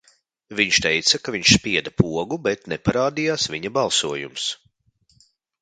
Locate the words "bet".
2.49-2.65